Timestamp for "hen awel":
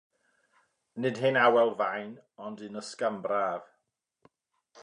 1.23-1.71